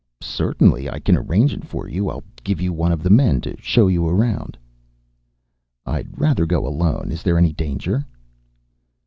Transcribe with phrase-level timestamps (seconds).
[0.23, 0.89] "Certainly.
[0.89, 2.09] I can arrange it for you.
[2.09, 4.57] I'll give you one of the men to show you around."
[5.85, 7.11] "I'd rather go alone.
[7.11, 8.03] Is there any danger?"